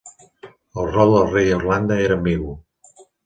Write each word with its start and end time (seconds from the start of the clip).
El 0.83 0.87
rol 0.95 1.13
del 1.17 1.29
Rei 1.35 1.51
a 1.53 1.59
Irlanda 1.59 1.99
era 2.09 2.17
ambigu. 2.21 2.57